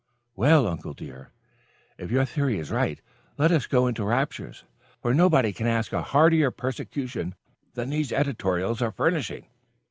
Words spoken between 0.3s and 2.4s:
"Well, uncle, dear; if your